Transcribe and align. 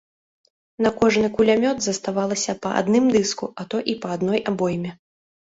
На 0.85 0.91
кожны 1.01 1.27
кулямёт 1.35 1.77
заставалася 1.87 2.57
па 2.65 2.73
адным 2.81 3.05
дыску, 3.17 3.45
а 3.61 3.67
то 3.75 3.85
і 3.95 3.97
па 4.01 4.17
адной 4.19 4.39
абойме. 4.55 4.91